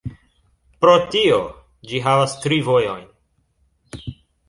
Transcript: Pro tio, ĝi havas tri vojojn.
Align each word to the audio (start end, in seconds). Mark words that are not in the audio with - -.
Pro 0.85 0.95
tio, 1.17 1.37
ĝi 1.91 2.01
havas 2.07 2.35
tri 2.47 2.61
vojojn. 2.71 4.13